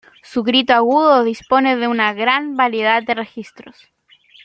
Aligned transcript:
Su 0.23 0.41
grito 0.41 0.73
agudo 0.73 1.23
dispone 1.23 1.75
de 1.77 1.87
una 1.87 2.11
gran 2.13 2.55
variedad 2.57 3.03
de 3.03 3.13
registros. 3.13 3.87